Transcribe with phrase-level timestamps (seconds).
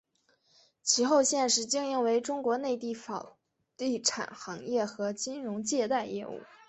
[0.81, 3.37] 其后现时经营为中国内地房
[3.77, 6.41] 地产行业和金融借贷业务。